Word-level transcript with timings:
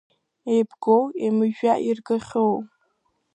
Еибгоу, 0.53 1.03
еимыжәжәа 1.23 1.73
иргахьоу… 1.87 2.55